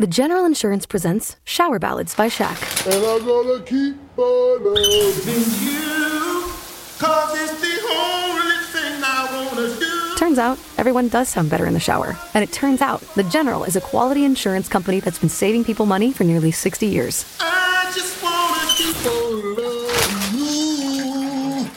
[0.00, 2.56] The General Insurance presents Shower Ballads by Shaq.
[2.86, 6.50] And I'm gonna keep on loving you.
[6.98, 10.16] Cause it's the only thing I wanna do.
[10.16, 12.16] Turns out, everyone does sound better in the shower.
[12.32, 15.84] And it turns out, The General is a quality insurance company that's been saving people
[15.84, 17.26] money for nearly 60 years.
[17.38, 17.59] I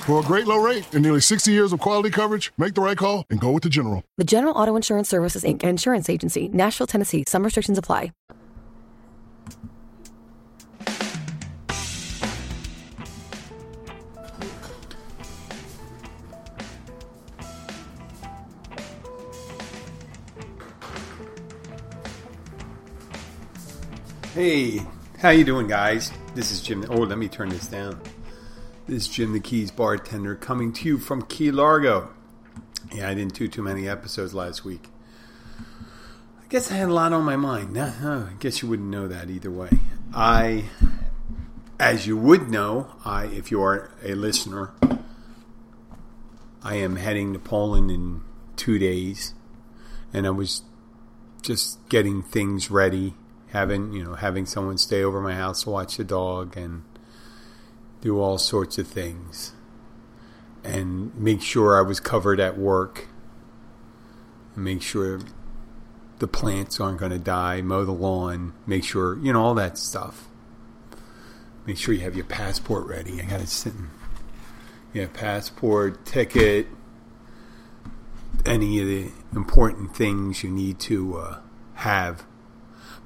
[0.06, 2.98] For a great low rate and nearly 60 years of quality coverage, make the right
[2.98, 4.04] call and go with the General.
[4.18, 7.24] The General Auto Insurance Services, Inc., insurance agency, Nashville, Tennessee.
[7.26, 8.12] Some restrictions apply.
[24.34, 24.82] Hey,
[25.20, 26.12] how you doing, guys?
[26.36, 26.86] This is Jim.
[26.90, 28.02] Oh, let me turn this down.
[28.86, 32.10] This is Jim the Keys bartender coming to you from Key Largo.
[32.94, 34.90] Yeah, I didn't do too many episodes last week.
[35.58, 37.78] I guess I had a lot on my mind.
[37.80, 39.70] I guess you wouldn't know that either way.
[40.14, 40.66] I,
[41.80, 44.74] as you would know, I if you are a listener,
[46.62, 48.20] I am heading to Poland in
[48.58, 49.34] two days,
[50.12, 50.64] and I was
[51.42, 53.14] just getting things ready,
[53.48, 56.84] having you know having someone stay over my house to watch the dog and
[58.04, 59.54] do all sorts of things,
[60.62, 63.08] and make sure I was covered at work,
[64.58, 65.22] make sure
[66.20, 69.78] the plants aren't going to die, mow the lawn, make sure you know all that
[69.78, 70.28] stuff.
[71.66, 73.22] Make sure you have your passport ready.
[73.22, 73.90] I got to sit in.
[74.92, 76.68] Yeah, passport, ticket,
[78.46, 81.38] any of the important things you need to uh,
[81.76, 82.26] have.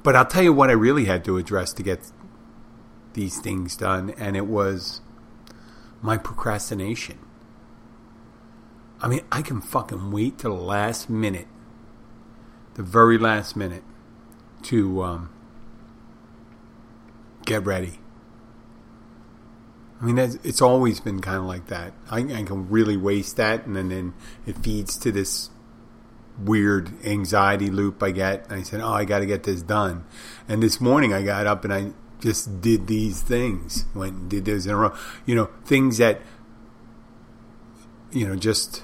[0.02, 2.12] But I'll tell you what I really had to address to get
[3.17, 5.01] these things done, and it was
[6.01, 7.19] my procrastination.
[9.01, 11.47] I mean, I can fucking wait till the last minute,
[12.75, 13.83] the very last minute,
[14.63, 15.29] to um,
[17.45, 17.99] get ready.
[19.99, 21.93] I mean, it's always been kind of like that.
[22.09, 24.13] I, I can really waste that, and then, then
[24.45, 25.50] it feeds to this
[26.39, 28.45] weird anxiety loop I get.
[28.45, 30.06] And I said, "Oh, I got to get this done."
[30.47, 33.85] And this morning, I got up and I just did these things.
[33.94, 34.95] Went and did those in a row.
[35.25, 36.22] You know, things that
[38.11, 38.83] you know just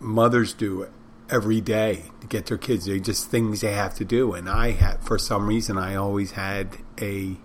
[0.00, 0.88] mothers do
[1.30, 2.84] every day to get their kids.
[2.84, 4.34] They're just things they have to do.
[4.34, 7.36] And I had, for some reason, I always had a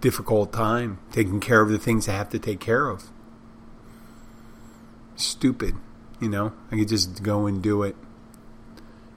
[0.00, 3.10] difficult time taking care of the things I have to take care of.
[5.14, 5.74] Stupid,
[6.20, 6.54] you know?
[6.70, 7.96] I could just go and do it,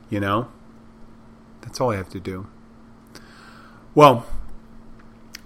[0.09, 0.49] you know?
[1.61, 2.47] That's all I have to do.
[3.95, 4.25] Well,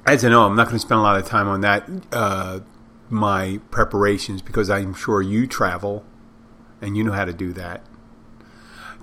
[0.07, 2.61] as I know, I'm not going to spend a lot of time on that, uh,
[3.09, 6.03] my preparations, because I'm sure you travel
[6.81, 7.85] and you know how to do that.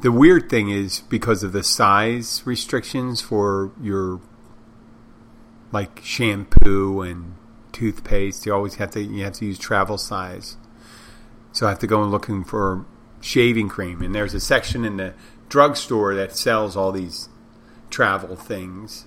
[0.02, 4.20] The weird thing is because of the size restrictions for your
[5.72, 7.34] like shampoo and
[7.72, 8.46] toothpaste.
[8.46, 10.56] You always have to you have to use travel size.
[11.52, 12.84] So I have to go and looking for
[13.20, 15.14] shaving cream, and there's a section in the
[15.48, 17.28] drugstore that sells all these
[17.88, 19.06] travel things,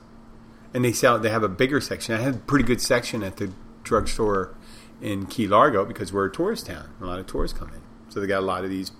[0.74, 2.16] and they sell they have a bigger section.
[2.16, 3.52] I had a pretty good section at the
[3.84, 4.56] drugstore
[5.02, 6.90] in Key Largo because we're a tourist town.
[7.02, 8.92] A lot of tourists come in, so they got a lot of these.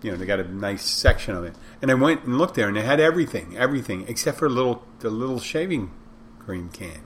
[0.00, 2.68] You know, they got a nice section of it, and I went and looked there,
[2.68, 5.90] and they had everything, everything except for a little the little shaving
[6.38, 7.02] cream can.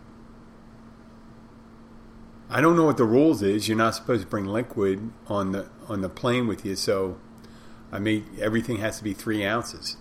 [2.50, 3.66] I don't know what the rules is.
[3.66, 7.18] You're not supposed to bring liquid on the on the plane with you, so
[7.90, 9.96] I made everything has to be three ounces.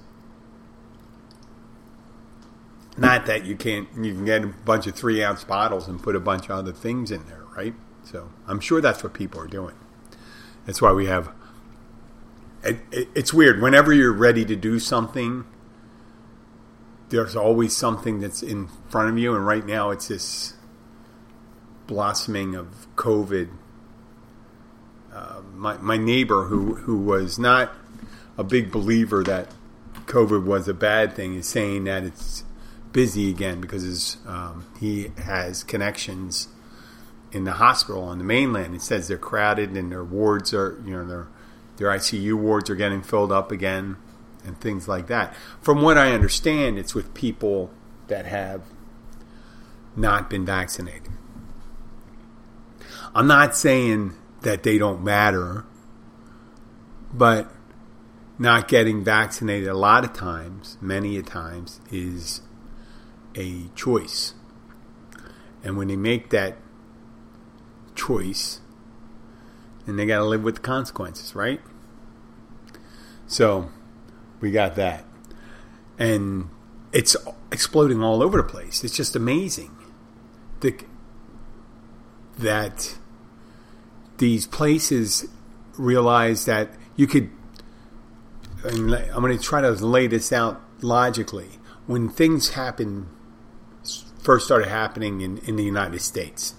[3.02, 6.16] Not that you can't you can get a bunch of three ounce bottles and put
[6.16, 7.74] a bunch of other things in there, right?
[8.04, 9.76] So I'm sure that's what people are doing.
[10.68, 11.32] That's why we have.
[12.64, 13.60] It, it, it's weird.
[13.60, 15.46] Whenever you're ready to do something,
[17.10, 20.54] there's always something that's in front of you, and right now it's this
[21.88, 23.50] blossoming of COVID.
[25.12, 27.74] Uh, my my neighbor, who who was not
[28.38, 29.48] a big believer that
[30.06, 32.44] COVID was a bad thing, is saying that it's
[32.92, 36.48] busy again because um, he has connections
[37.32, 38.76] in the hospital on the mainland.
[38.76, 41.28] It says they're crowded and their wards are you know their
[41.78, 43.98] their ICU wards are getting filled up again
[44.46, 45.36] and things like that.
[45.62, 47.72] From what I understand, it's with people
[48.08, 48.64] that have
[49.96, 51.10] not been vaccinated.
[53.14, 55.66] I'm not saying that they don't matter,
[57.14, 57.52] but
[58.40, 62.42] not getting vaccinated a lot of times, many a times, is
[63.36, 64.34] a choice.
[65.64, 66.58] And when they make that
[67.96, 68.60] choice,
[69.86, 71.62] then they got to live with the consequences, right?
[73.28, 73.70] So,
[74.40, 75.06] we got that.
[75.98, 76.50] and
[76.92, 77.16] it's
[77.52, 78.84] exploding all over the place.
[78.84, 79.72] It's just amazing
[80.62, 80.76] the,
[82.38, 82.98] that
[84.18, 85.28] these places
[85.78, 87.30] realize that you could.
[88.66, 91.50] I'm going to try to lay this out logically.
[91.88, 93.08] When things happen,
[94.22, 96.56] first started happening in, in the United States,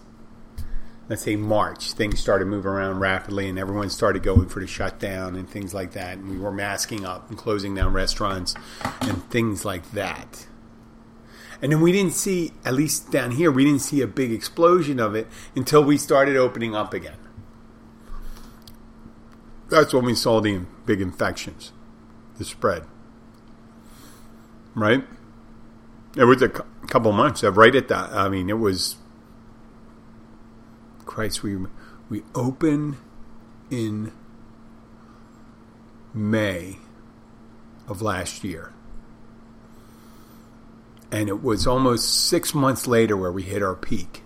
[1.09, 5.37] let's say March, things started moving around rapidly and everyone started going for the shutdown
[5.37, 6.19] and things like that.
[6.19, 8.55] And we were masking up and closing down restaurants
[9.01, 10.47] and things like that.
[11.61, 14.99] And then we didn't see, at least down here, we didn't see a big explosion
[14.99, 17.19] of it until we started opening up again.
[19.71, 21.73] That's when we saw the big infections,
[22.37, 22.85] the spread.
[24.75, 25.05] Right?
[26.17, 28.13] It was a couple months, right at that.
[28.13, 28.97] I mean, it was
[31.05, 31.59] Christ, we
[32.09, 32.97] we open
[33.71, 34.13] in
[36.15, 36.79] May
[37.89, 38.73] of last year.
[41.11, 44.23] And it was almost six months later where we hit our peak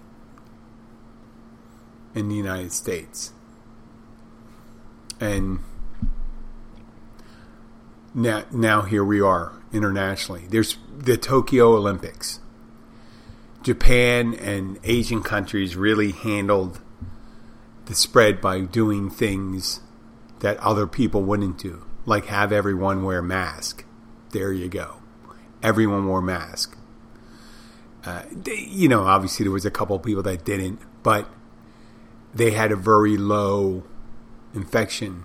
[2.14, 3.32] in the United States.
[5.20, 5.60] And
[8.14, 10.46] now, now here we are internationally.
[10.48, 12.40] There's the Tokyo Olympics.
[13.66, 16.80] Japan and Asian countries really handled
[17.86, 19.80] the spread by doing things
[20.38, 23.84] that other people wouldn't do, like have everyone wear a mask.
[24.30, 24.98] There you go.
[25.64, 26.78] Everyone wore a mask.
[28.04, 31.28] Uh, they, you know, obviously there was a couple people that didn't, but
[32.32, 33.82] they had a very low
[34.54, 35.24] infection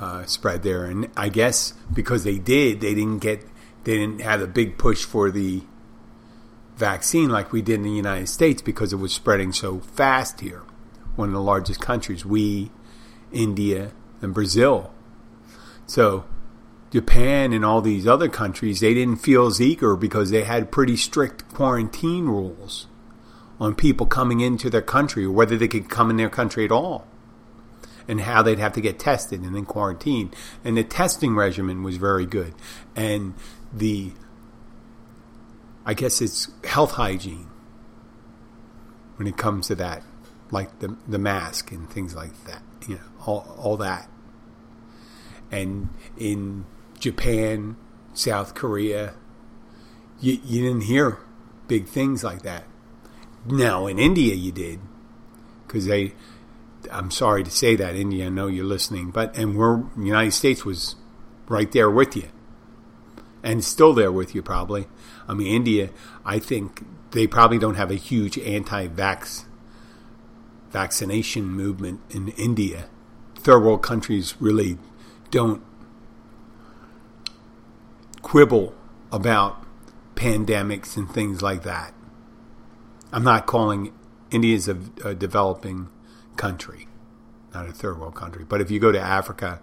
[0.00, 3.44] uh, spread there, and I guess because they did, they didn't get,
[3.84, 5.62] they didn't have a big push for the
[6.76, 10.62] vaccine like we did in the United States because it was spreading so fast here.
[11.16, 12.70] One of the largest countries, we,
[13.32, 14.92] India, and Brazil.
[15.86, 16.24] So
[16.90, 20.96] Japan and all these other countries, they didn't feel as eager because they had pretty
[20.96, 22.86] strict quarantine rules
[23.60, 26.72] on people coming into their country or whether they could come in their country at
[26.72, 27.06] all
[28.06, 30.34] and how they'd have to get tested and then quarantined.
[30.64, 32.54] And the testing regimen was very good.
[32.94, 33.34] And
[33.72, 34.12] the
[35.86, 37.48] I guess it's health hygiene
[39.16, 40.02] when it comes to that,
[40.50, 42.62] like the the mask and things like that.
[42.88, 44.08] You know, all all that.
[45.50, 46.64] And in
[46.98, 47.76] Japan,
[48.14, 49.14] South Korea,
[50.20, 51.18] you you didn't hear
[51.68, 52.64] big things like that.
[53.46, 54.80] Now in India, you did
[55.66, 56.14] because they.
[56.92, 58.26] I'm sorry to say that India.
[58.26, 60.96] I know you're listening, but and we're United States was
[61.48, 62.28] right there with you,
[63.44, 64.88] and still there with you probably
[65.28, 65.90] I mean, India,
[66.24, 69.44] I think they probably don't have a huge anti-vax
[70.70, 72.88] vaccination movement in India.
[73.36, 74.78] Third world countries really
[75.30, 75.62] don't
[78.22, 78.74] quibble
[79.12, 79.64] about
[80.14, 81.94] pandemics and things like that.
[83.12, 83.92] I'm not calling
[84.30, 85.88] India a, a developing
[86.36, 86.88] country,
[87.52, 88.44] not a third world country.
[88.44, 89.60] But if you go to Africa,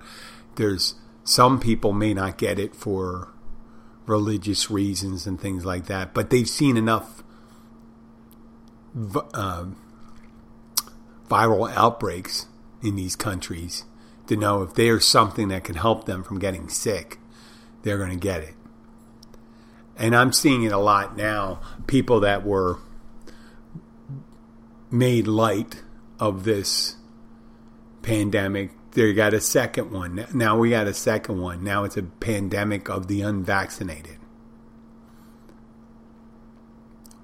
[0.55, 3.33] there's some people may not get it for
[4.05, 6.13] religious reasons and things like that.
[6.13, 7.23] But they've seen enough
[9.33, 9.65] uh,
[11.29, 12.47] viral outbreaks
[12.81, 13.85] in these countries
[14.27, 17.19] to know if there's something that can help them from getting sick,
[17.83, 18.55] they're going to get it.
[19.97, 21.61] And I'm seeing it a lot now.
[21.87, 22.79] People that were
[24.89, 25.83] made light
[26.19, 26.95] of this
[28.01, 30.25] pandemic they got a second one.
[30.33, 31.63] Now we got a second one.
[31.63, 34.17] Now it's a pandemic of the unvaccinated.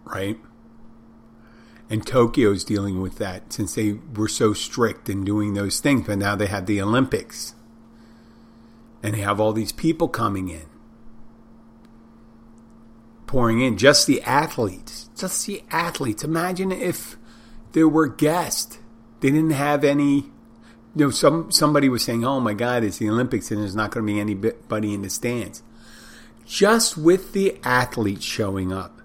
[0.06, 0.38] Right?
[1.90, 6.08] And Tokyo's dealing with that since they were so strict in doing those things.
[6.08, 7.56] But now they have the Olympics.
[9.04, 10.66] And they have all these people coming in.
[13.26, 13.78] Pouring in.
[13.78, 15.10] Just the athletes.
[15.16, 16.24] Just the athletes.
[16.24, 17.18] Imagine if
[17.74, 18.80] there were guests.
[19.20, 20.32] They didn't have any
[20.96, 23.92] you know, some somebody was saying, "Oh my God, it's the Olympics and there's not
[23.92, 25.62] going to be anybody in the stands."
[26.46, 29.02] Just with the athletes showing up,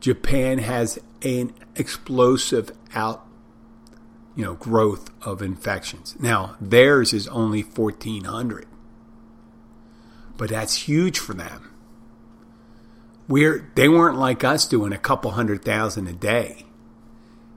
[0.00, 3.26] Japan has an explosive out,
[4.36, 6.14] you know, growth of infections.
[6.20, 8.66] Now theirs is only fourteen hundred,
[10.36, 11.70] but that's huge for them.
[13.26, 16.66] We're they weren't like us doing a couple hundred thousand a day.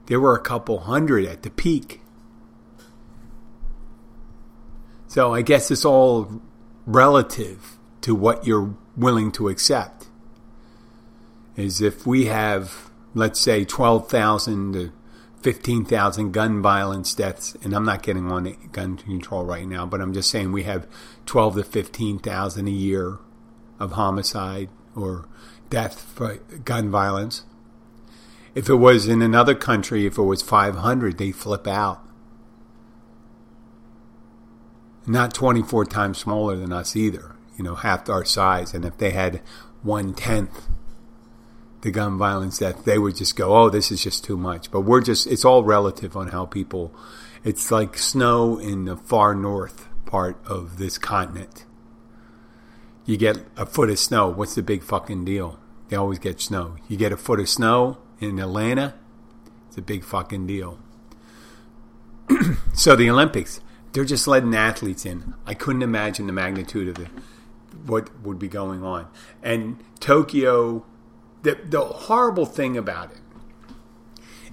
[0.06, 2.00] There were a couple hundred at the peak.
[5.08, 6.42] So I guess it's all
[6.86, 10.06] relative to what you're willing to accept.
[11.56, 14.92] Is if we have, let's say, 12,000 to
[15.42, 20.12] 15,000 gun violence deaths, and I'm not getting on gun control right now, but I'm
[20.12, 20.86] just saying we have
[21.26, 23.18] 12 to 15,000 a year
[23.80, 25.26] of homicide or
[25.70, 27.44] death for gun violence.
[28.54, 32.04] If it was in another country, if it was 500, they flip out.
[35.08, 38.74] Not 24 times smaller than us either, you know, half our size.
[38.74, 39.40] And if they had
[39.82, 40.68] one tenth
[41.80, 44.70] the gun violence that they would just go, oh, this is just too much.
[44.70, 46.94] But we're just, it's all relative on how people,
[47.44, 51.64] it's like snow in the far north part of this continent.
[53.04, 54.28] You get a foot of snow.
[54.28, 55.58] What's the big fucking deal?
[55.88, 56.76] They always get snow.
[56.88, 58.94] You get a foot of snow in Atlanta,
[59.68, 60.78] it's a big fucking deal.
[62.74, 63.60] so the Olympics,
[63.98, 65.34] they're just letting athletes in.
[65.44, 67.08] I couldn't imagine the magnitude of
[67.84, 69.08] what would be going on.
[69.42, 70.86] And Tokyo,
[71.42, 73.18] the the horrible thing about it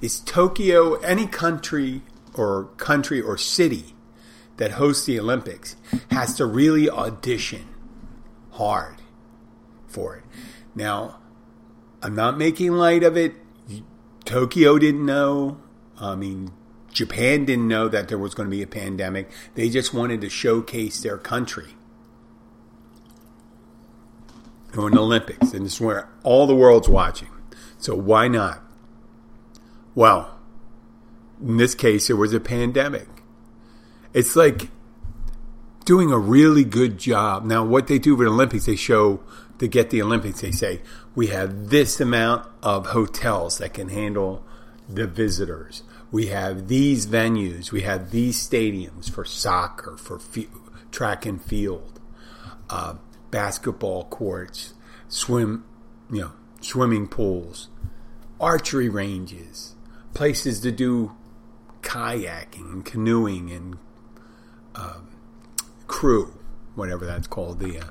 [0.02, 2.02] is Tokyo, any country
[2.34, 3.94] or country or city
[4.58, 5.76] that hosts the Olympics
[6.10, 7.68] has to really audition
[8.54, 8.96] hard
[9.86, 10.24] for it.
[10.74, 11.20] Now,
[12.02, 13.36] I'm not making light of it.
[14.26, 15.60] Tokyo didn't know.
[16.00, 16.52] I mean,
[16.96, 19.30] Japan didn't know that there was going to be a pandemic.
[19.54, 21.76] They just wanted to showcase their country.
[24.78, 27.28] Or an Olympics, and it's where all the world's watching.
[27.78, 28.62] So why not?
[29.94, 30.38] Well,
[31.42, 33.08] in this case, there was a pandemic.
[34.14, 34.70] It's like
[35.84, 37.44] doing a really good job.
[37.44, 39.22] Now, what they do with Olympics, they show
[39.60, 40.82] to get the Olympics, they say,
[41.14, 44.46] we have this amount of hotels that can handle
[44.88, 45.84] the visitors.
[46.16, 47.74] We have these venues.
[47.74, 50.18] We have these stadiums for soccer, for
[50.90, 52.00] track and field,
[52.70, 52.94] uh,
[53.32, 54.76] basketball courts,
[55.10, 55.66] swim,
[56.10, 56.32] you know,
[56.62, 57.68] swimming pools,
[58.40, 59.76] archery ranges,
[60.14, 61.12] places to do
[61.82, 63.78] kayaking and canoeing and
[64.74, 65.10] um,
[65.88, 66.40] crew,
[66.76, 67.90] whatever that's called, the uh,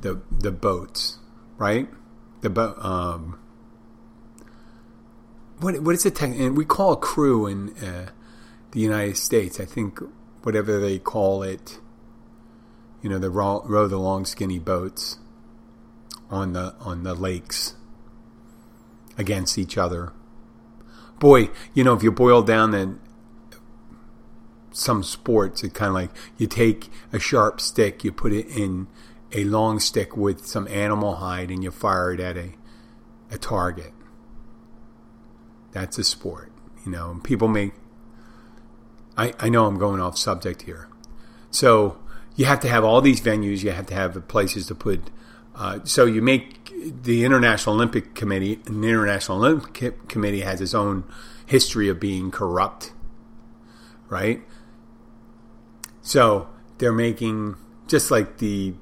[0.00, 1.18] the the boats,
[1.58, 1.88] right?
[2.40, 2.84] The boat.
[2.84, 3.38] Um,
[5.60, 6.20] what what is it?
[6.22, 8.10] And we call a crew in uh,
[8.72, 9.60] the United States.
[9.60, 10.00] I think
[10.42, 11.78] whatever they call it.
[13.02, 15.18] You know, the row, row the long skinny boats
[16.28, 17.74] on the on the lakes
[19.16, 20.12] against each other.
[21.18, 22.98] Boy, you know, if you boil down the
[24.72, 28.86] some sports, it kind of like you take a sharp stick, you put it in
[29.32, 32.52] a long stick with some animal hide, and you fire it at a
[33.30, 33.92] a target.
[35.72, 36.52] That's a sport,
[36.84, 37.10] you know.
[37.10, 37.72] And people make.
[39.16, 40.88] I I know I'm going off subject here,
[41.50, 41.98] so
[42.36, 43.62] you have to have all these venues.
[43.62, 45.10] You have to have places to put.
[45.54, 46.72] Uh, so you make
[47.02, 48.56] the International Olympic Committee.
[48.64, 51.04] The International Olympic Committee has its own
[51.46, 52.92] history of being corrupt,
[54.08, 54.42] right?
[56.02, 56.48] So
[56.78, 58.74] they're making just like the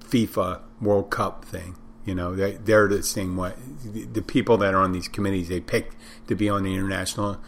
[0.00, 1.76] FIFA World Cup thing.
[2.04, 3.52] You know, they, they're the same way.
[3.84, 5.92] The, the people that are on these committees, they pick
[6.26, 7.40] to be on the international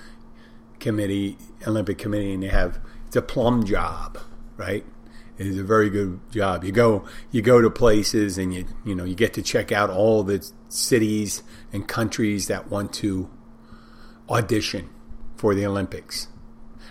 [0.78, 4.18] committee, Olympic committee, and they have it's a plum job,
[4.56, 4.84] right?
[5.38, 6.62] It is a very good job.
[6.62, 9.90] You go, you go to places, and you you know you get to check out
[9.90, 11.42] all the cities
[11.72, 13.28] and countries that want to
[14.28, 14.88] audition
[15.36, 16.28] for the Olympics,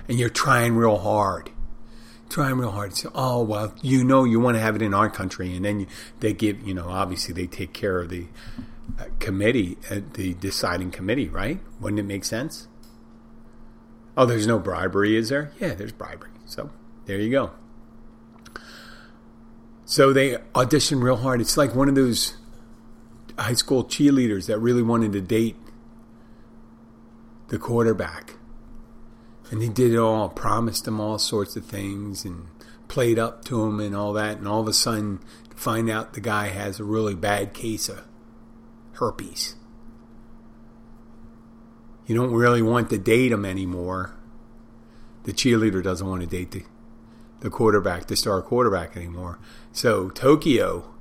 [0.10, 1.53] and you're trying real hard
[2.34, 2.98] trying real hard.
[2.98, 5.82] So, oh well, you know, you want to have it in our country, and then
[5.82, 5.88] you,
[6.20, 8.26] they give, you know, obviously they take care of the
[9.00, 11.60] uh, committee, uh, the deciding committee, right?
[11.80, 12.68] Wouldn't it make sense?
[14.18, 15.52] Oh, there's no bribery, is there?
[15.60, 16.32] Yeah, there's bribery.
[16.46, 16.72] So
[17.06, 17.52] there you go.
[19.86, 21.40] So they audition real hard.
[21.40, 22.36] It's like one of those
[23.38, 25.56] high school cheerleaders that really wanted to date
[27.50, 28.36] the quarterback
[29.52, 32.48] and he did it all, promised him all sorts of things, and
[32.88, 34.38] played up to him and all that.
[34.38, 35.20] And all of a sudden,
[35.56, 38.04] find out the guy has a really bad case of
[38.94, 39.56] herpes.
[42.06, 44.16] You don't really want to date him anymore.
[45.24, 46.64] The cheerleader doesn't want to date the,
[47.40, 49.40] the quarterback, the star quarterback anymore.
[49.72, 50.94] So Tokyo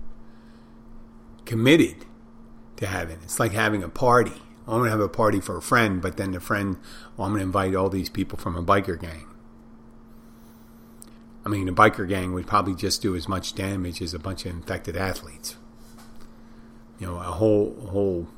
[1.45, 2.07] committed
[2.77, 5.63] to having it's like having a party I'm going to have a party for a
[5.63, 6.77] friend, but then the friend,
[7.17, 9.27] well, I'm going to invite all these people from a biker gang.
[11.45, 14.47] I mean, a biker gang would probably just do as much damage as a bunch
[14.47, 15.57] of infected athletes.
[17.01, 18.29] You know, a whole, whole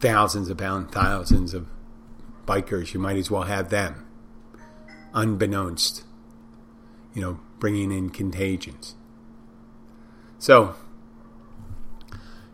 [0.00, 1.66] thousands upon thousands of
[2.46, 2.92] bikers.
[2.92, 4.06] You might as well have them,
[5.14, 6.04] unbeknownst.
[7.14, 8.94] You know, bringing in contagions.
[10.38, 10.74] So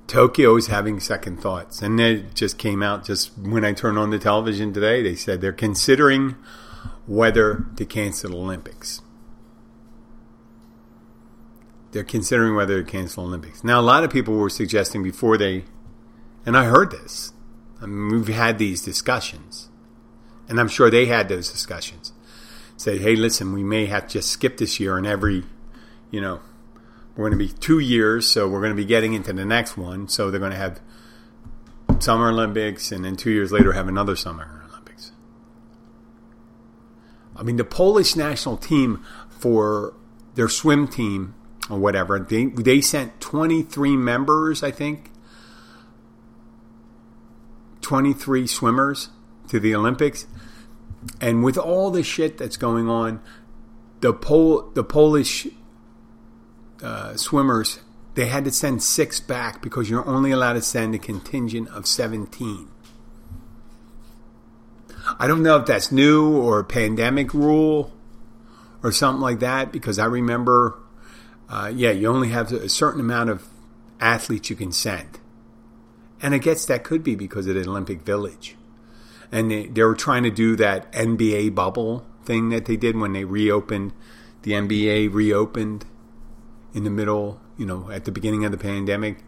[0.08, 1.80] Tokyo is having second thoughts.
[1.80, 5.02] And it just came out just when I turned on the television today.
[5.02, 6.34] They said they're considering
[7.06, 9.02] whether to cancel the Olympics.
[11.92, 13.64] they're considering whether to cancel Olympics.
[13.64, 15.64] Now, a lot of people were suggesting before they,
[16.44, 17.32] and I heard this.
[17.80, 19.68] I mean, we've had these discussions,
[20.48, 22.12] and I'm sure they had those discussions.
[22.76, 25.44] Say, hey, listen, we may have to just skip this year, and every,
[26.10, 26.40] you know,
[27.18, 29.76] we're going to be two years, so we're going to be getting into the next
[29.76, 30.06] one.
[30.06, 30.80] So they're going to have
[31.98, 35.10] Summer Olympics, and then two years later have another Summer Olympics.
[37.34, 39.94] I mean, the Polish national team for
[40.36, 41.34] their swim team
[41.68, 45.10] or whatever, they they sent 23 members, I think,
[47.80, 49.08] 23 swimmers
[49.48, 50.28] to the Olympics.
[51.20, 53.20] And with all the shit that's going on,
[54.02, 55.48] the Pol- the Polish
[56.82, 57.80] uh, swimmers
[58.18, 61.86] they had to send six back because you're only allowed to send a contingent of
[61.86, 62.68] 17.
[65.20, 67.92] I don't know if that's new or a pandemic rule
[68.82, 70.80] or something like that because I remember,
[71.48, 73.46] uh, yeah, you only have a certain amount of
[74.00, 75.20] athletes you can send.
[76.20, 78.56] And I guess that could be because of the Olympic Village.
[79.30, 83.12] And they, they were trying to do that NBA bubble thing that they did when
[83.12, 83.92] they reopened,
[84.42, 85.84] the NBA reopened
[86.78, 89.18] in the middle, you know, at the beginning of the pandemic.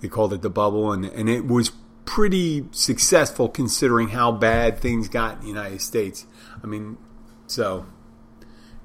[0.00, 1.72] They called it the bubble, and, and it was
[2.04, 6.26] pretty successful considering how bad things got in the United States.
[6.62, 6.98] I mean,
[7.46, 7.86] so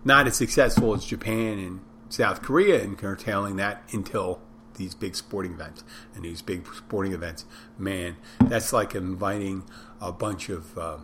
[0.06, 4.42] not as successful as Japan and South Korea in curtailing that until
[4.76, 5.84] these big sporting events.
[6.16, 7.46] And these big sporting events,
[7.78, 9.64] man, that's like inviting
[10.00, 10.98] a bunch of uh,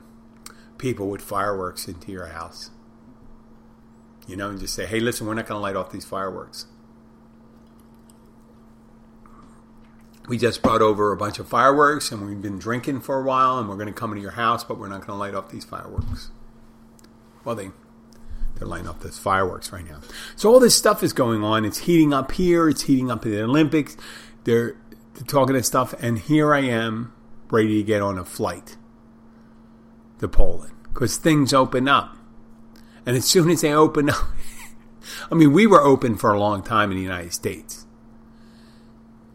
[0.77, 2.71] people with fireworks into your house.
[4.27, 6.65] You know, and just say, hey, listen, we're not going to light off these fireworks.
[10.27, 13.57] We just brought over a bunch of fireworks and we've been drinking for a while
[13.57, 15.49] and we're going to come into your house, but we're not going to light off
[15.49, 16.31] these fireworks.
[17.45, 17.71] Well, they
[18.57, 19.99] they're lighting up those fireworks right now.
[20.35, 21.63] So all this stuff is going on.
[21.63, 22.67] It's heating up here.
[22.67, 23.95] It's heating up in the Olympics.
[24.43, 24.75] They're,
[25.13, 27.13] they're talking this stuff, and here I am,
[27.49, 28.77] ready to get on a flight
[30.19, 32.16] to Poland because things open up,
[33.07, 34.27] and as soon as they open up,
[35.31, 37.85] I mean, we were open for a long time in the United States.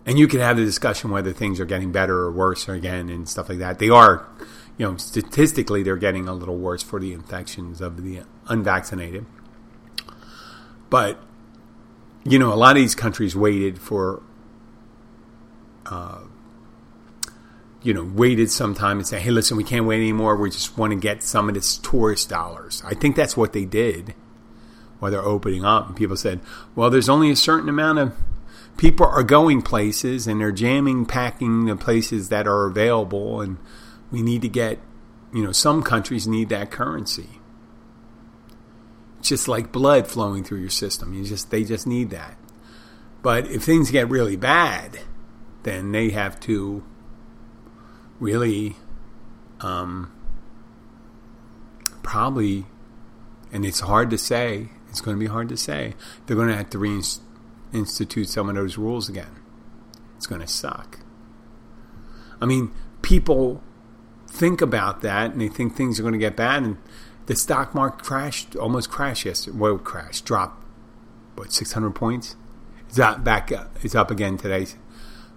[0.07, 3.29] And you can have the discussion whether things are getting better or worse again and
[3.29, 3.79] stuff like that.
[3.79, 4.29] They are
[4.79, 9.27] you know, statistically, they're getting a little worse for the infections of the unvaccinated.
[10.89, 11.23] But,
[12.25, 14.23] you know, a lot of these countries waited for,
[15.87, 16.23] uh,
[17.83, 20.37] you know, waited some time and say, hey, listen, we can't wait anymore.
[20.37, 22.83] We just want to get some of this tourist dollars.
[22.85, 24.14] I think that's what they did
[24.99, 25.88] while they're opening up.
[25.88, 26.40] And people said,
[26.75, 28.14] well, there's only a certain amount of
[28.77, 33.40] people are going places and they're jamming, packing the places that are available.
[33.40, 33.59] And,
[34.12, 34.79] we need to get,
[35.33, 37.40] you know, some countries need that currency.
[39.18, 41.14] It's just like blood flowing through your system.
[41.14, 42.37] You just they just need that.
[43.23, 45.01] But if things get really bad,
[45.62, 46.85] then they have to
[48.23, 48.77] really
[49.61, 50.13] um,
[52.05, 52.67] probably,
[53.53, 54.69] and it's hard to say.
[54.89, 55.95] It's going to be hard to say.
[56.27, 59.41] They're going to have to reinstitute some of those rules again.
[60.17, 61.01] It's going to suck.
[62.41, 63.61] I mean, people
[64.29, 66.63] think about that and they think things are going to get bad.
[66.63, 66.77] And
[67.27, 69.57] the stock market crashed, almost crashed yesterday.
[69.57, 70.65] Well, crashed, dropped,
[71.35, 72.37] what, 600 points?
[72.89, 73.51] It's up back,
[73.83, 74.67] it's up again today,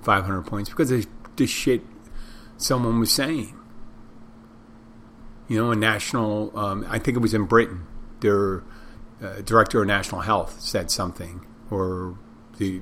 [0.03, 1.81] 500 points because the shit
[2.57, 3.57] someone was saying.
[5.47, 7.85] You know, a national, um, I think it was in Britain,
[8.21, 8.63] their
[9.21, 12.17] uh, director of national health said something, or
[12.57, 12.81] the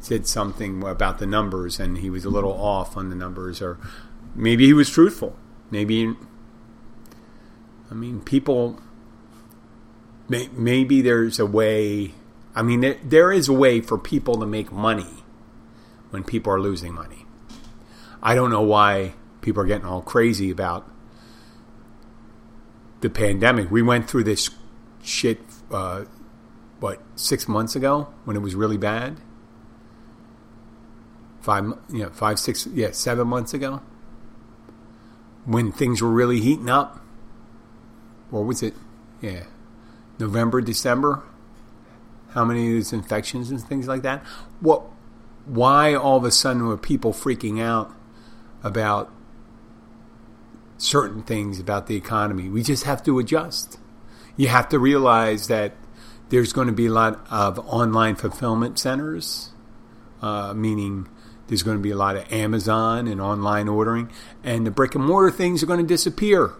[0.00, 3.78] said something about the numbers, and he was a little off on the numbers, or
[4.34, 5.36] maybe he was truthful.
[5.70, 6.14] Maybe,
[7.90, 8.80] I mean, people.
[10.28, 12.14] May, maybe there's a way.
[12.54, 15.24] I mean, there, there is a way for people to make money
[16.10, 17.21] when people are losing money.
[18.22, 20.88] I don't know why people are getting all crazy about
[23.00, 23.70] the pandemic.
[23.70, 24.50] We went through this
[25.02, 26.04] shit, uh,
[26.80, 29.18] what, six months ago when it was really bad?
[31.40, 33.82] Five, yeah, five, six, yeah, seven months ago
[35.44, 37.00] when things were really heating up.
[38.30, 38.74] Or was it?
[39.20, 39.44] Yeah.
[40.18, 41.22] November, December?
[42.30, 44.24] How many of these infections and things like that?
[44.60, 44.84] What?
[45.44, 47.92] Why all of a sudden were people freaking out
[48.62, 49.12] about
[50.78, 52.48] certain things about the economy?
[52.48, 53.78] We just have to adjust.
[54.36, 55.74] You have to realize that
[56.30, 59.50] there's going to be a lot of online fulfillment centers,
[60.22, 61.08] uh, meaning
[61.48, 64.10] there's going to be a lot of Amazon and online ordering,
[64.42, 66.54] and the brick and mortar things are going to disappear.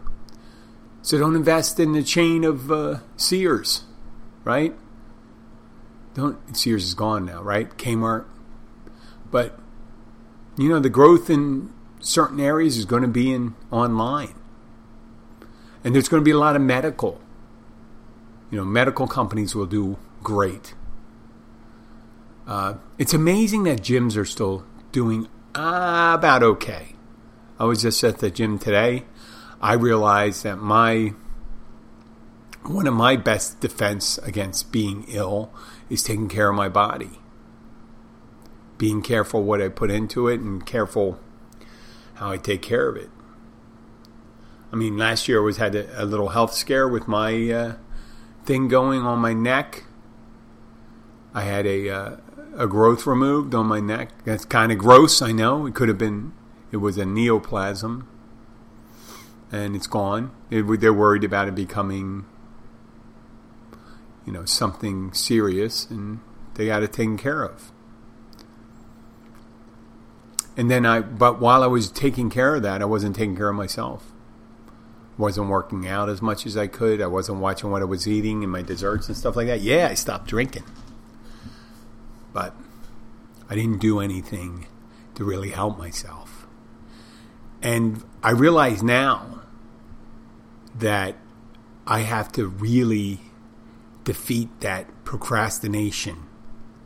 [1.00, 3.84] So don't invest in the chain of uh, Sears,
[4.44, 4.74] right?
[6.14, 7.70] Don't Sears is gone now, right?
[7.70, 8.26] Kmart.
[9.30, 9.58] But
[10.58, 14.34] you know, the growth in certain areas is going to be in online.
[15.84, 17.20] And there's going to be a lot of medical.
[18.50, 20.74] You know, medical companies will do great.
[22.46, 26.94] Uh, it's amazing that gyms are still doing about okay.
[27.58, 29.04] I was just at the gym today.
[29.60, 31.14] I realized that my
[32.64, 35.52] one of my best defense against being ill
[35.90, 37.20] is taking care of my body.
[38.78, 41.18] Being careful what I put into it and careful
[42.22, 43.10] how I take care of it.
[44.72, 47.74] I mean, last year I was had a, a little health scare with my uh,
[48.44, 49.84] thing going on my neck.
[51.34, 52.16] I had a uh,
[52.56, 54.10] a growth removed on my neck.
[54.24, 55.66] That's kind of gross, I know.
[55.66, 56.32] It could have been.
[56.70, 58.06] It was a neoplasm,
[59.50, 60.30] and it's gone.
[60.50, 62.24] It, they're worried about it becoming,
[64.24, 66.20] you know, something serious, and
[66.54, 67.72] they got it taken care of.
[70.56, 73.48] And then I, but while I was taking care of that, I wasn't taking care
[73.48, 74.12] of myself
[75.18, 77.00] wasn't working out as much as I could.
[77.00, 79.60] I wasn't watching what I was eating and my desserts and stuff like that.
[79.60, 80.64] Yeah, I stopped drinking.
[82.32, 82.54] But
[83.48, 84.66] I didn't do anything
[85.14, 86.46] to really help myself.
[87.60, 89.42] And I realize now
[90.74, 91.16] that
[91.86, 93.20] I have to really
[94.04, 96.26] defeat that procrastination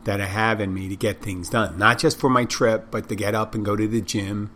[0.07, 1.77] that I have in me to get things done.
[1.77, 4.49] Not just for my trip, but to get up and go to the gym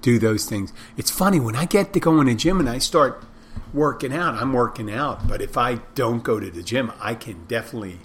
[0.00, 0.72] do those things.
[0.96, 3.24] It's funny when I get to go in the gym and I start
[3.72, 5.28] working out, I'm working out.
[5.28, 8.00] But if I don't go to the gym, I can definitely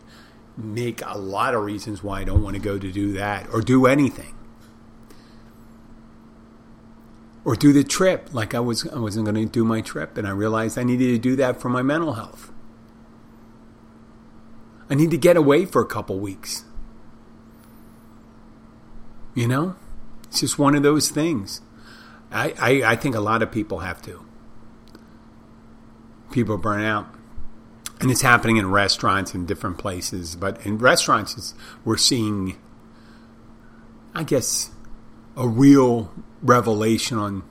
[0.55, 3.61] make a lot of reasons why I don't want to go to do that or
[3.61, 4.35] do anything.
[7.45, 10.27] Or do the trip like I was I wasn't going to do my trip and
[10.27, 12.51] I realized I needed to do that for my mental health.
[14.93, 16.65] I need to get away for a couple weeks.
[19.34, 19.75] You know?
[20.25, 21.62] It's just one of those things.
[22.32, 24.23] I, I, I think a lot of people have to.
[26.32, 27.08] People burn out.
[28.01, 30.36] And it's happening in restaurants and different places.
[30.36, 32.60] But in restaurants, we're seeing,
[34.13, 34.69] I guess,
[35.36, 37.41] a real revelation on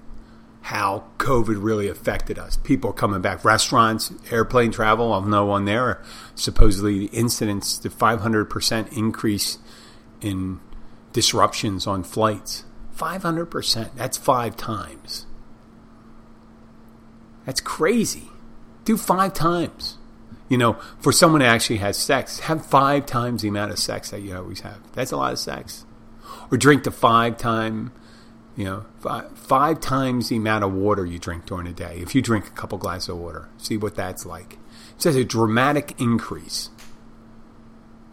[0.62, 2.56] how COVID really affected us.
[2.56, 5.12] People coming back, restaurants, airplane travel.
[5.12, 6.00] I'll know on there.
[6.34, 9.58] Supposedly, the incidents, the 500% increase
[10.20, 10.60] in
[11.12, 12.64] disruptions on flights.
[12.96, 13.90] 500%.
[13.96, 15.26] That's five times.
[17.44, 18.28] That's crazy.
[18.84, 19.98] Do five times.
[20.48, 24.10] You know, for someone who actually has sex, have five times the amount of sex
[24.10, 24.80] that you always have.
[24.92, 25.86] That's a lot of sex.
[26.50, 27.90] Or drink the five time,
[28.56, 31.98] you know, five, five times the amount of water you drink during a day.
[31.98, 34.54] If you drink a couple glasses of water, see what that's like.
[34.94, 36.70] It says a dramatic increase.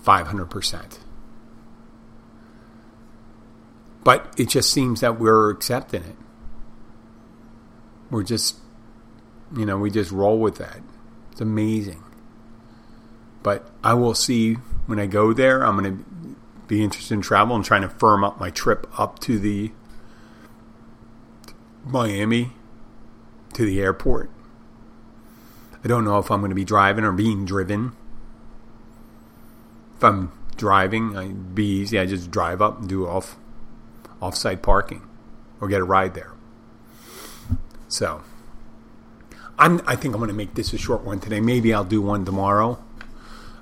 [0.04, 1.00] 500%.
[4.04, 6.16] But it just seems that we're accepting it.
[8.10, 8.58] We're just,
[9.56, 10.80] you know, we just roll with that.
[11.32, 12.04] It's amazing.
[13.44, 15.64] But I will see when I go there.
[15.66, 16.36] I'm going to
[16.68, 19.72] be interested in travel and trying to firm up my trip up to the
[21.92, 22.52] Miami
[23.54, 24.30] to the airport.
[25.84, 27.94] I don't know if I'm going to be driving or being driven.
[29.96, 32.00] If I'm driving, I'd be easy.
[32.00, 33.38] I just drive up and do off
[34.22, 35.02] off-site parking
[35.62, 36.34] or get a ride there.
[37.88, 38.22] So,
[39.58, 41.40] I'm, I think I'm going to make this a short one today.
[41.40, 42.84] Maybe I'll do one tomorrow.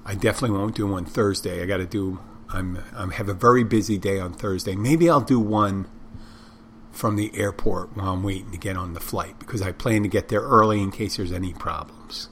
[0.05, 1.61] I definitely won't do one Thursday.
[1.61, 2.19] I got to do.
[2.49, 4.75] I'm I have a very busy day on Thursday.
[4.75, 5.85] Maybe I'll do one
[6.97, 10.10] from the airport while I'm waiting to get on the flight because I plan to
[10.10, 12.29] get there early in case there's any problems.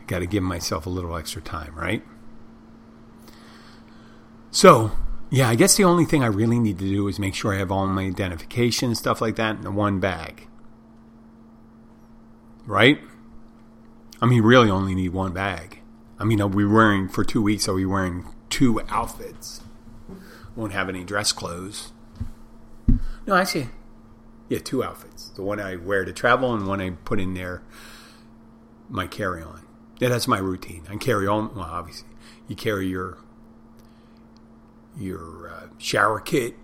[0.00, 2.02] I got to give myself a little extra time, right?
[4.50, 4.90] So,
[5.30, 7.58] yeah, I guess the only thing I really need to do is make sure I
[7.58, 10.48] have all my identification and stuff like that in the one bag.
[12.66, 13.00] Right?
[14.20, 15.80] I mean, really only need one bag.
[16.18, 19.60] I mean, I'll be wearing, for two weeks, I'll be wearing two outfits.
[20.56, 21.92] Won't have any dress clothes.
[23.26, 23.68] No, actually,
[24.48, 25.30] yeah, two outfits.
[25.30, 27.62] The one I wear to travel and one I put in there,
[28.88, 29.66] my carry on.
[29.98, 30.84] Yeah, that's my routine.
[30.88, 32.08] I carry on, well, obviously,
[32.46, 33.18] you carry your
[34.96, 36.54] your uh, shower kit,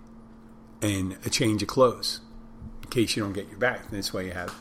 [0.81, 2.21] and a change of clothes
[2.83, 3.81] in case you don't get your bag.
[3.91, 4.55] This way you have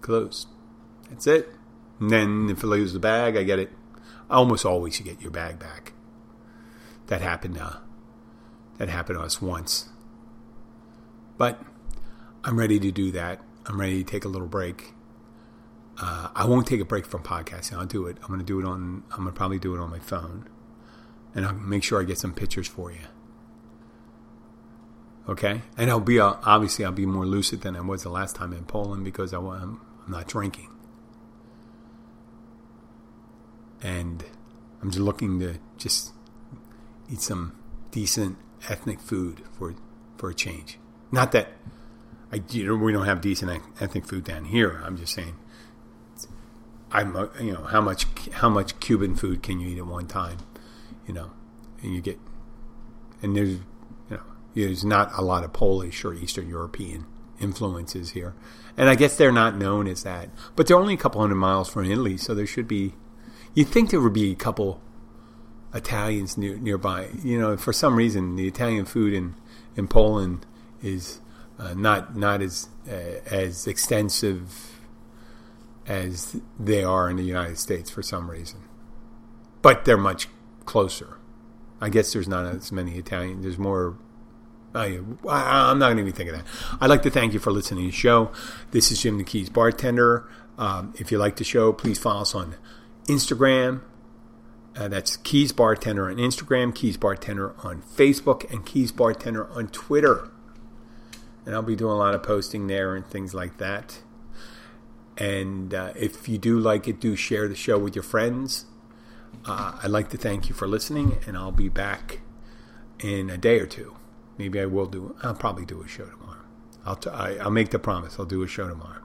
[0.00, 0.46] clothes.
[1.08, 1.48] That's it.
[1.98, 3.70] And then if I lose the bag, I get it.
[4.30, 5.92] Almost always you get your bag back.
[7.08, 7.58] That happened.
[7.58, 7.76] Uh,
[8.78, 9.88] that happened to us once.
[11.40, 11.58] But
[12.44, 13.40] I'm ready to do that.
[13.64, 14.92] I'm ready to take a little break.
[15.98, 17.78] Uh, I won't take a break from podcasting.
[17.78, 18.18] I'll do it.
[18.20, 19.04] I'm going to do it on.
[19.10, 20.46] I'm going to probably do it on my phone,
[21.34, 23.06] and I'll make sure I get some pictures for you.
[25.30, 28.36] Okay, and I'll be uh, obviously I'll be more lucid than I was the last
[28.36, 30.68] time in Poland because I, I'm, I'm not drinking,
[33.80, 34.22] and
[34.82, 36.12] I'm just looking to just
[37.10, 37.56] eat some
[37.92, 38.36] decent
[38.68, 39.74] ethnic food for
[40.18, 40.78] for a change.
[41.12, 41.48] Not that
[42.32, 44.80] I you know we don't have decent ethnic food down here.
[44.84, 45.36] I'm just saying.
[46.92, 50.06] I'm uh, you know how much how much Cuban food can you eat at one
[50.06, 50.38] time,
[51.06, 51.30] you know,
[51.82, 52.18] and you get
[53.22, 53.60] and there's you
[54.10, 54.22] know
[54.54, 57.06] there's not a lot of Polish or Eastern European
[57.40, 58.34] influences here,
[58.76, 60.30] and I guess they're not known as that.
[60.56, 62.94] But they're only a couple hundred miles from Italy, so there should be.
[63.54, 64.80] You'd think there would be a couple
[65.74, 67.08] Italians near, nearby.
[67.22, 69.34] You know, for some reason, the Italian food in
[69.76, 70.46] in Poland
[70.82, 71.20] is
[71.58, 74.80] uh, not not as uh, as extensive
[75.86, 78.60] as they are in the United States for some reason,
[79.62, 80.28] but they're much
[80.64, 81.18] closer.
[81.80, 83.42] I guess there's not as many Italian.
[83.42, 83.96] There's more.
[84.72, 86.46] I, am not going to even think of that.
[86.80, 88.30] I'd like to thank you for listening to the show.
[88.70, 90.28] This is Jim the Keys bartender.
[90.58, 92.54] Um, if you like the show, please follow us on
[93.06, 93.80] Instagram.
[94.76, 100.30] Uh, that's Keys Bartender on Instagram, Keys Bartender on Facebook, and Keys Bartender on Twitter
[101.46, 104.00] and I'll be doing a lot of posting there and things like that.
[105.16, 108.66] And uh, if you do like it, do share the show with your friends.
[109.44, 112.20] Uh, I'd like to thank you for listening, and I'll be back
[112.98, 113.96] in a day or two.
[114.38, 115.16] Maybe I will do.
[115.22, 116.44] I'll probably do a show tomorrow.
[116.84, 118.16] I'll t- I, I'll make the promise.
[118.18, 119.02] I'll do a show tomorrow.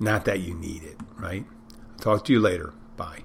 [0.00, 1.46] Not that you need it, right?
[1.92, 2.74] I'll talk to you later.
[2.96, 3.22] Bye.